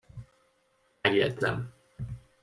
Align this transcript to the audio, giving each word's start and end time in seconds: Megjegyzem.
Megjegyzem. 1.01 1.73